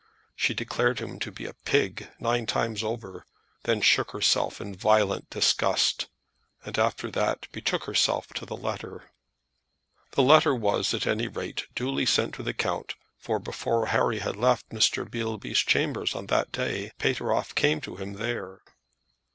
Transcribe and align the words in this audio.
She 0.35 0.55
declared 0.55 0.97
him 0.97 1.19
to 1.19 1.31
be 1.31 1.45
a 1.45 1.53
pig 1.53 2.09
nine 2.19 2.47
times 2.47 2.81
over, 2.83 3.23
then 3.65 3.81
shook 3.81 4.13
herself 4.13 4.59
in 4.59 4.73
violent 4.73 5.29
disgust, 5.29 6.07
and 6.65 6.75
after 6.79 7.11
that 7.11 7.45
betook 7.51 7.83
herself 7.83 8.25
to 8.29 8.45
the 8.47 8.57
letter. 8.57 9.11
The 10.13 10.23
letter 10.23 10.55
was 10.55 10.91
at 10.95 11.05
any 11.05 11.27
rate 11.27 11.67
duly 11.75 12.07
sent 12.07 12.33
to 12.33 12.41
the 12.41 12.51
count, 12.51 12.95
for 13.19 13.37
before 13.37 13.85
Harry 13.89 14.17
had 14.17 14.37
left 14.37 14.69
Mr. 14.69 15.07
Beilby's 15.07 15.59
chambers 15.59 16.15
on 16.15 16.25
that 16.25 16.51
day, 16.51 16.93
Pateroff 16.97 17.53
came 17.53 17.79
to 17.81 17.97
him 17.97 18.13
there. 18.13 18.63